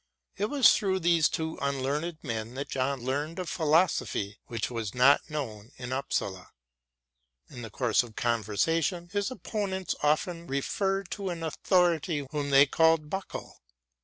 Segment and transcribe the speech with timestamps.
[0.35, 5.29] It was through these two unlearned men that John learned a philosophy which was not
[5.29, 6.49] known at Upsala.
[7.51, 13.11] In the course of conversation, his opponents often referred to an authority whom they called
[13.11, 13.61] "Buckle."